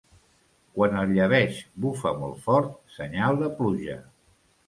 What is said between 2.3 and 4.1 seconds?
fort, senyal de pluja.